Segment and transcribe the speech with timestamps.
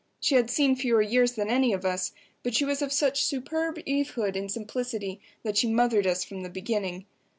[0.19, 2.11] She had seen fewer years than any of us,
[2.41, 6.49] but she was of such superb Evehood and simplicity that she mothered us from the
[6.49, 7.05] beginning.